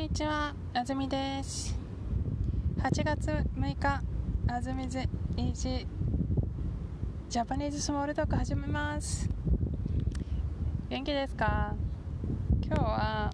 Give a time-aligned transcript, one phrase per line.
[0.00, 1.78] にちは、あずみです。
[2.78, 4.00] 8月6日、
[4.48, 5.00] あずみず
[5.36, 5.86] イージー
[7.28, 9.28] ジャパニーズスモールトーク始めます。
[10.88, 11.74] 元気ですか？
[12.64, 13.30] 今日は、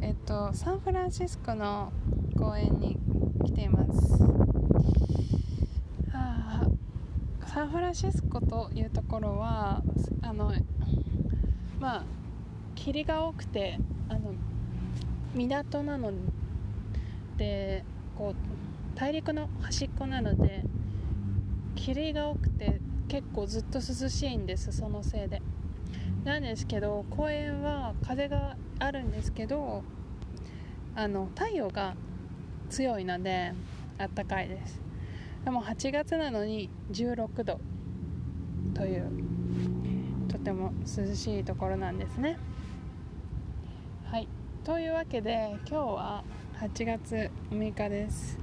[0.00, 1.92] えっと、サンフランシスコの
[2.36, 2.98] 公園に
[3.44, 4.20] 来ています。
[6.10, 6.66] はあ
[7.46, 9.80] サンフランシスコというところは、
[10.22, 10.52] あの、
[11.78, 12.04] まあ、
[12.74, 14.34] 霧が多くて、あの、
[15.34, 16.12] 港なの
[17.36, 17.84] で
[18.16, 20.64] こう大陸の端っこなので
[21.74, 25.42] 霧が多くて結構ずっと涼しいんですそのせいで。
[26.24, 29.82] なんですけど公園は風があるんですけど
[30.94, 31.94] あの太陽が
[32.70, 33.52] 強いので
[33.98, 34.80] あったかいです。
[35.44, 37.60] でも8月なのに16度
[38.74, 39.10] という
[40.28, 42.38] とても涼しいところなんですね。
[44.64, 46.22] というわけで今日は
[46.60, 48.38] 8月6日です。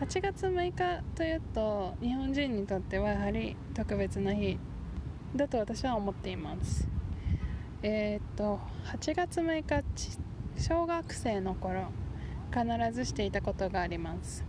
[0.00, 4.58] 8月6日というと日本人にとってはやはり特別な日
[5.36, 6.88] だと私は思っています。
[7.84, 9.84] えーっと8月6日
[10.60, 11.92] 小学生の頃
[12.52, 14.44] 必ずしていたことがあります。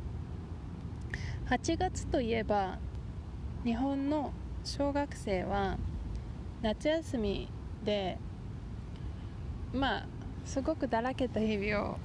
[1.51, 2.79] 8月といえば
[3.63, 5.77] 日本の小学生は
[6.63, 7.49] 夏休み
[7.83, 8.17] で
[9.71, 10.16] まあ
[10.47, 11.97] すごくだらけた日々を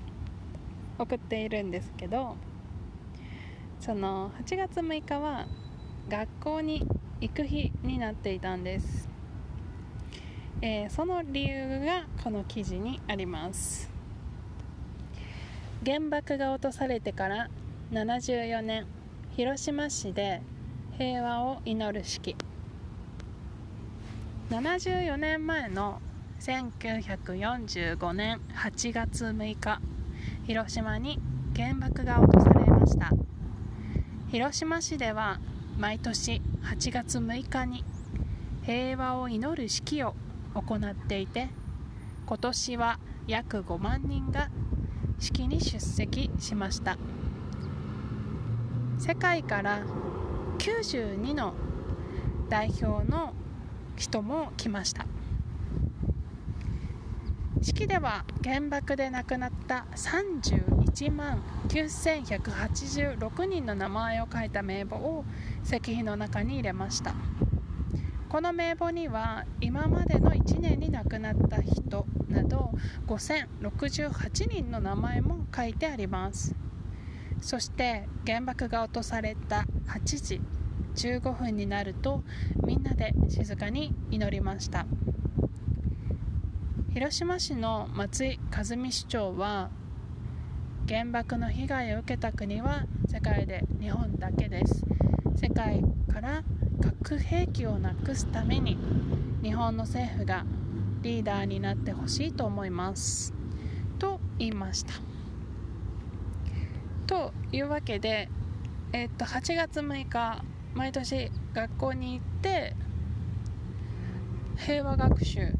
[0.98, 2.36] 送っているんですけど
[3.80, 5.46] その8月6日は
[6.08, 6.84] 学校に
[7.20, 9.08] 行く日になっていたんです、
[10.60, 13.90] えーその理由がこの記事にあります。
[15.84, 17.48] 原爆が落とされてから
[17.92, 18.86] 74年
[19.36, 20.42] 広島市で
[20.98, 22.36] 平和を祈る式。
[24.50, 26.00] 74年前の
[26.42, 29.80] 1945年8月6日
[30.44, 31.20] 広島に
[31.54, 33.10] 原爆が落とされました。
[34.28, 35.38] 広島市では
[35.78, 37.84] 毎年8月6日に
[38.62, 40.16] 平和を祈る式を
[40.54, 41.48] 行っていて
[42.26, 42.98] 今年は
[43.28, 44.48] 約5万人が
[45.20, 46.98] 式に出席しました。
[48.98, 49.84] 世界から
[50.58, 51.54] 92の
[52.48, 53.32] 代表の
[53.96, 55.06] 人も来ました。
[57.62, 65.24] 式では原爆で亡くなった31万9186人の名前を書いた名簿を
[65.64, 67.14] 石碑の中に入れました。
[68.28, 72.72] この名簿には今までの1年に亡くなった人など
[73.06, 76.56] 5068人の名前も書いてあります。
[77.40, 80.40] そして原爆が落とされた8時
[80.96, 82.24] 15分になると
[82.64, 84.86] みんなで静かに祈りました。
[86.92, 89.70] 広島市の松井和美市長は
[90.86, 94.84] 原爆の被害を受けた国は世界で日本だけです。
[95.36, 95.82] 世界
[96.12, 96.44] から
[96.82, 98.76] 核兵器をなくすために
[99.42, 100.44] 日本の政府が
[101.00, 103.32] リーダーになってほしいと思います。
[103.98, 104.92] と言いました。
[107.06, 108.28] というわけで、
[108.92, 110.44] えっと8月6日
[110.74, 112.76] 毎年学校に行って
[114.58, 115.54] 平和学習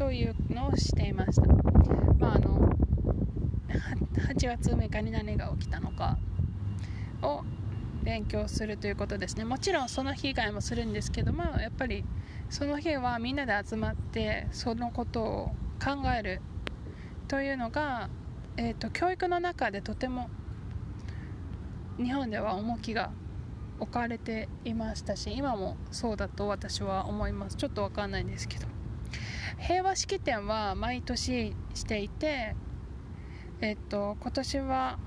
[0.00, 1.46] というのをしていました。
[2.18, 2.74] まああの
[4.14, 6.16] 8月6日に何が起きたのか
[7.20, 7.42] を
[8.02, 9.44] 勉強するということですね。
[9.44, 12.06] もちろんその日以外もするんですけども、やっぱり
[12.48, 15.46] その日はみんなで集まってそのことを
[15.84, 16.40] 考える
[17.28, 18.08] というのが、
[18.56, 20.30] えー、と教育の中でとても
[21.98, 23.10] 日本では重きが
[23.78, 28.79] 置かれていましたし今もそうだと私は思いますちょっとわかんないんですけど
[29.60, 32.56] 平和式典は毎年していて
[33.60, 34.98] えっと今年は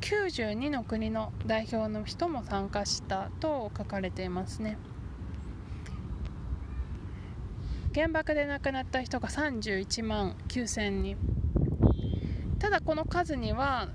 [0.00, 4.76] 92の国の代表の人も参加したと書かれていますね。
[7.94, 11.16] 原爆で亡くなった人が31万9000人。
[12.58, 13.88] ただこの数には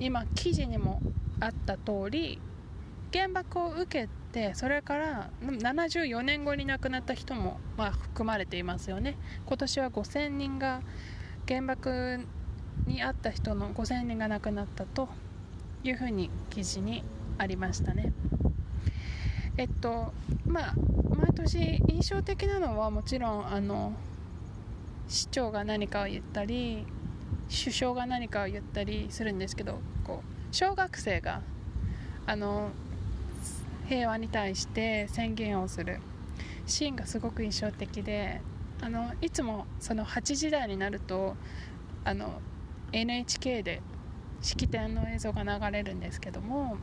[0.00, 1.00] 今記事にも
[1.40, 2.40] あった通り
[3.12, 9.16] 原爆を受けてそれから74年後に亡くなった人も、まあ、含まれていますよね。
[9.46, 10.82] 今年は5000人が
[11.46, 12.20] 原爆
[12.86, 15.08] にあった人の5000人が亡くなったと
[15.82, 17.02] いうふうに記事に
[17.38, 18.12] ありましたね。
[19.56, 20.12] えっと
[20.46, 20.74] まあ
[21.10, 23.92] 毎年印象的なのはもちろんあの
[25.08, 26.86] 市長が何かを言ったり
[27.48, 31.42] 首相が何かを言ったりするんですけどこう小学生が
[32.26, 32.70] あの
[33.88, 36.00] 平和に対して宣言をする
[36.66, 38.40] シーンがすごく印象的で
[38.80, 41.36] あのいつもその8時台になると
[42.04, 42.40] あの
[42.92, 43.82] NHK で
[44.40, 46.76] 式典の映像が流れるんですけども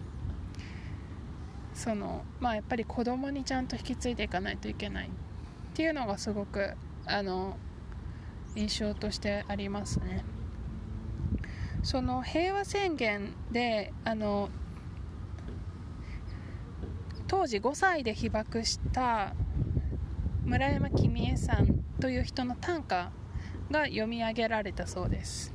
[1.73, 5.09] そのまあやっぱり子供にちゃんと引き継いでいかないといけないっ
[5.73, 6.73] ていうのがすごく
[7.05, 7.57] あの
[8.55, 10.23] 印象としてありますね。
[11.83, 14.49] その平和宣言であの
[17.27, 19.33] 当時5歳で被爆した
[20.43, 23.11] 村山公恵さんという人の短歌
[23.71, 25.53] が読み上げられたそうです。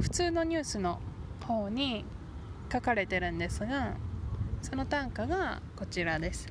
[0.00, 1.00] 普通のニュースの
[1.46, 2.04] 方に
[2.72, 3.96] 書かれてるんですが
[4.62, 6.48] その短歌がこちらです。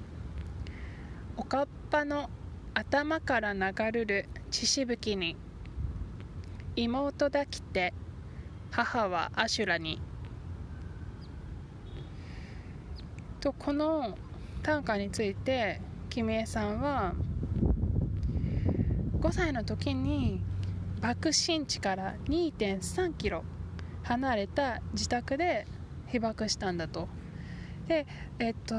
[1.36, 2.30] おかっぱの
[2.74, 5.36] 頭から流るる血しぶきに
[6.76, 7.94] 妹抱きて
[8.72, 10.00] 母はアシュラに
[13.46, 14.18] とこの
[14.64, 17.14] 短歌について君江さんは
[19.20, 20.42] 5歳の時に
[21.00, 23.44] 爆心地から2.3キロ
[24.02, 25.68] 離れた自宅で
[26.08, 27.08] 被爆したんだと。
[27.88, 28.08] で
[28.40, 28.78] えっと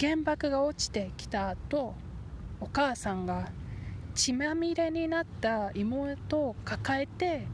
[0.00, 1.94] 原爆が落ちてきた後
[2.60, 3.50] お母さんが
[4.14, 7.46] 血まみれになった妹を抱えて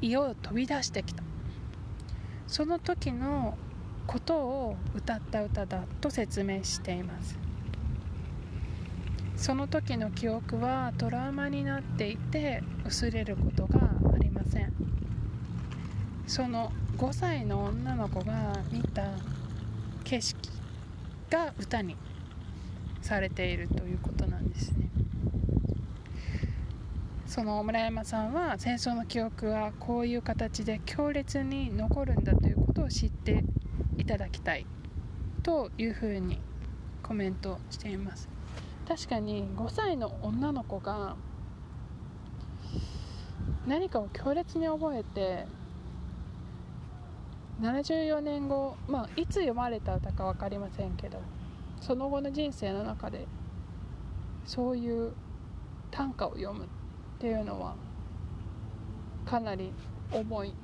[0.00, 1.24] 家を飛び出してきた。
[2.46, 3.58] その時の
[4.06, 7.38] ことを歌った歌だと説明しています。
[9.36, 13.80] その時の記憶はトラウマになっていて薄れることが
[14.14, 14.72] ありません。
[16.26, 19.04] その5歳の女の子が見た
[20.04, 20.50] 景色
[21.30, 21.96] が歌に
[23.02, 24.88] されているということなんですね。
[27.26, 33.44] その村山さんは戦争の記憶はこういう形で強烈に残るんだということを知って
[34.06, 34.66] ただきたい
[35.42, 36.38] というふうに
[37.02, 38.28] コメントしています。
[38.88, 41.16] 確かに5歳の女の子が
[43.66, 45.46] 何かを強烈に覚えて
[47.60, 51.20] 74年後、まあ、いつ読まれた歌か分かりませんけど
[51.80, 53.26] その後の人生の中で
[54.44, 55.12] そういう
[55.90, 56.68] 短歌を読むっ
[57.18, 57.74] ていうのは
[59.24, 59.72] かなり
[60.12, 60.54] 重い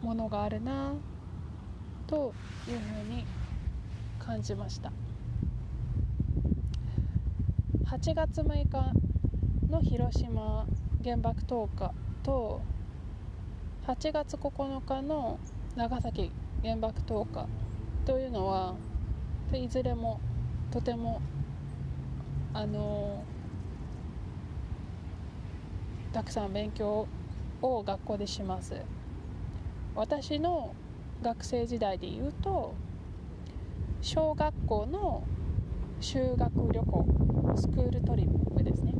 [0.00, 0.94] ものがあるな。
[2.06, 2.32] と
[2.68, 3.24] いうふうに
[4.18, 4.92] 感じました。
[7.86, 8.92] 8月6日
[9.70, 10.66] の広島
[11.02, 11.92] 原爆投下
[12.22, 12.60] と
[13.86, 15.38] 8月9日の
[15.76, 16.32] 長崎
[16.62, 17.46] 原爆投下
[18.04, 18.74] というのは
[19.52, 20.20] いずれも
[20.70, 21.20] とても
[22.52, 23.22] あの
[26.12, 27.06] たくさん勉強
[27.62, 28.74] を学校でします。
[29.94, 30.74] 私の
[31.22, 32.74] 学生時代で言うと
[34.00, 35.24] 小学校の
[36.00, 37.06] 修学旅行
[37.56, 38.92] スクールトリップですね。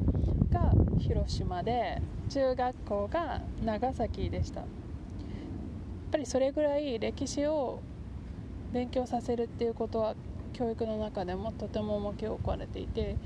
[0.51, 4.61] が広島で中学校が長崎でした。
[4.61, 4.69] やっ
[6.13, 7.81] ぱりそれぐらい歴史を
[8.73, 10.15] 勉強させるっていうことは
[10.53, 13.17] 教育の中でもとても重きを置かれていて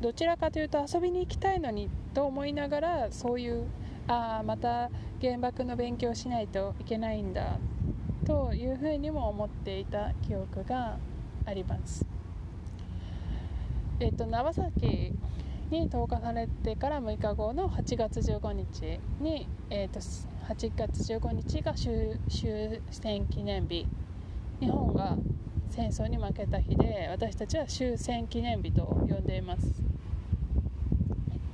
[0.00, 3.66] どちらかというと遊びに行きたいのにと思いながらそういう
[4.08, 7.58] ああまた原爆の勉強しないといけないんだ
[8.26, 10.98] というふうにも思っていた記憶が
[11.46, 12.06] あります。
[14.00, 15.12] えっと、長崎
[15.70, 22.18] に投下されてから6日後の8月15日に、えっと、8月15日が終
[22.90, 23.86] 戦記念日
[24.58, 25.16] 日本が
[25.68, 29.82] 戦争に負けた日で私たちは終戦記念日と呼んでいます、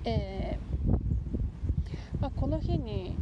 [0.04, 0.66] えー
[2.20, 3.16] まあ、この日に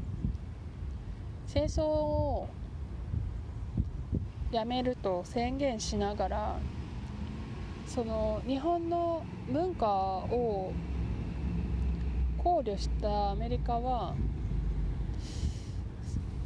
[1.46, 2.48] 戦争を
[4.54, 6.56] やめると宣言しながら
[7.88, 10.73] その日本の文化を
[12.38, 14.14] 考慮したアメリカは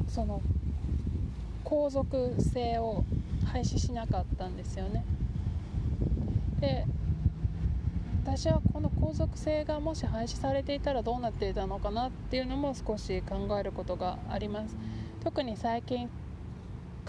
[0.09, 0.41] その
[1.63, 3.05] 皇族制を
[3.45, 5.05] 廃止しなかったんですよね。
[6.61, 6.87] で
[8.25, 14.75] 私はこの皇族制がもし廃止されていたらどうなっていたのかなっていうのも少し考えることがあります。
[15.23, 16.09] 特に最近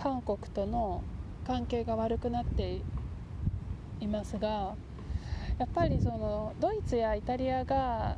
[0.02, 1.04] 韓国との
[1.46, 2.80] 関係が悪くなって
[4.00, 4.76] いますが
[5.58, 8.16] やっぱりそのドイツやイタリアが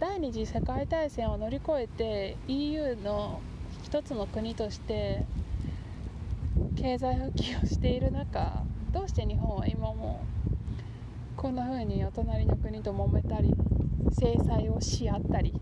[0.00, 3.40] 第二次世界大戦を乗り越えて EU の
[3.84, 5.24] 一つの国として
[6.74, 10.24] 経済復帰をしている中どうして日本は今も
[11.36, 13.54] こんな風にお隣の国と揉めたり
[14.18, 15.54] 制裁をし合ったり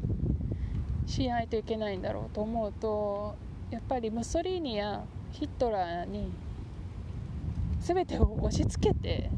[1.06, 3.36] しないといけないんだろうと思うと
[3.70, 6.32] やっぱりムッソリーニやヒトラーに
[7.80, 9.30] 全てを押し付けて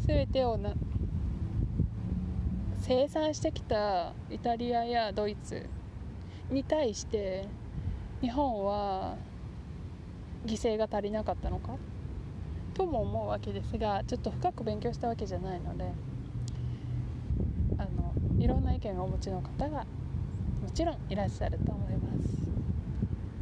[0.00, 0.74] 全てをな
[2.80, 5.66] 生産してきたイタリアやドイツ
[6.50, 7.46] に対して
[8.20, 9.16] 日本は
[10.44, 11.76] 犠牲が足りなかったのか？
[12.74, 15.92] とも思うわけですがちょっと深く勉強したわけじゃないので
[17.78, 19.86] あのいろんな意見をお持ちの方がも
[20.74, 22.41] ちろんいらっしゃると思います。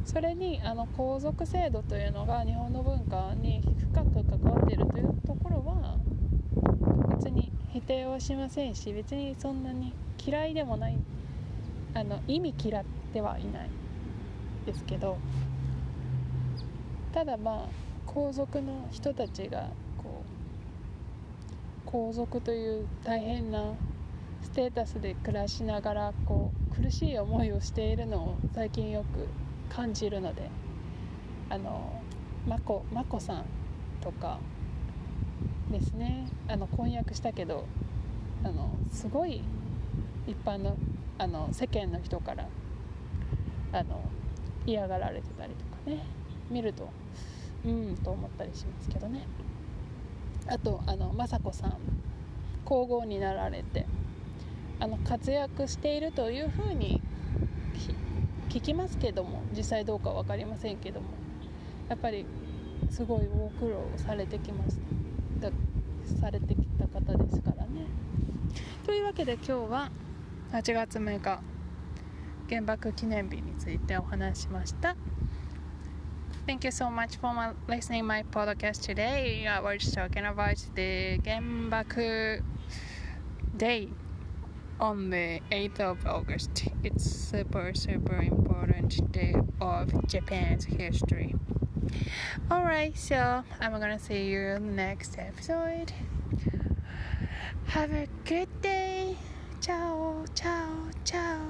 [0.05, 3.61] それにあの皇族制度というのが日本の文化に
[3.93, 5.97] 深く関わっているというところは
[7.15, 9.93] 別に否定はしませんし別にそんなに
[10.23, 10.97] 嫌いでもない
[11.93, 13.69] あの意味嫌ってはいない
[14.65, 15.17] ですけど
[17.13, 20.23] ただまあ皇族の人たちがこ
[21.85, 23.73] う皇族という大変な
[24.41, 29.27] ステータスで暮らしながらこう苦しい思いをしているのを最近よく
[29.73, 30.49] 感じるので
[31.49, 32.01] あの
[32.47, 33.45] 眞子眞子さん
[34.01, 34.39] とか
[35.71, 36.27] ですね。
[36.49, 37.65] あの婚約したけど
[38.43, 39.41] あのすごい
[40.27, 40.75] 一般の
[41.17, 42.47] あの世間の人から
[43.71, 44.01] あの
[44.65, 46.05] 嫌がられてたりとかね。
[46.49, 46.89] 見ると
[47.63, 49.25] うんと思ったりしますけどね。
[50.47, 51.77] あとあの雅子さん
[52.65, 53.85] 皇后になられて
[54.79, 57.00] あの活躍しているというふうに
[58.51, 61.07] 聞きますけども実際どうか分かりませんけども
[61.87, 62.25] やっぱり
[62.89, 65.51] すごいご苦労されてきました。
[66.19, 67.85] されてきた方ですからね。
[68.85, 69.91] というわけで今日は
[70.51, 71.41] 8月6日
[72.49, 74.95] 原爆記念日についてお話しました。
[76.45, 79.47] Thank you so much for my, listening my podcast today.
[79.47, 82.43] I was talking about the Genbaku
[83.55, 83.87] Day.
[84.81, 86.65] On the 8th of August.
[86.83, 91.35] It's super super important day of Japan's history.
[92.51, 95.93] Alright, so I'm gonna see you next episode.
[97.67, 99.15] Have a good day.
[99.61, 101.40] Ciao, ciao, ciao.